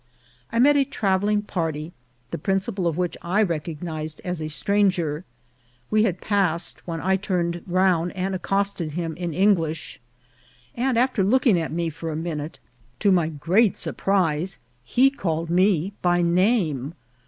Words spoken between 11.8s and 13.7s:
for a minute, to 16 INCIDENTS OF TRAVEL. my